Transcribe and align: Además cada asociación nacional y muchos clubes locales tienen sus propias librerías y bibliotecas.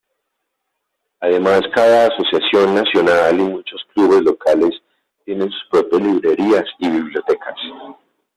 Además 1.19 1.61
cada 1.75 2.07
asociación 2.07 2.73
nacional 2.73 3.39
y 3.39 3.43
muchos 3.43 3.85
clubes 3.93 4.23
locales 4.23 4.71
tienen 5.25 5.51
sus 5.51 5.63
propias 5.69 6.01
librerías 6.01 6.65
y 6.79 6.89
bibliotecas. 6.89 7.53